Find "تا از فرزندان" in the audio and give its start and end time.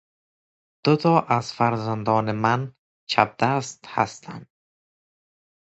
0.97-2.31